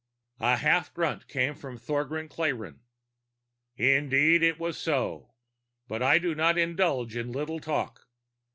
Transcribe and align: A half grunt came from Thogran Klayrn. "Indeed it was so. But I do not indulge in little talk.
A 0.39 0.57
half 0.57 0.91
grunt 0.95 1.27
came 1.27 1.53
from 1.53 1.77
Thogran 1.77 2.27
Klayrn. 2.27 2.79
"Indeed 3.75 4.41
it 4.41 4.57
was 4.59 4.75
so. 4.75 5.35
But 5.87 6.01
I 6.01 6.17
do 6.17 6.33
not 6.33 6.57
indulge 6.57 7.15
in 7.15 7.31
little 7.31 7.59
talk. 7.59 8.07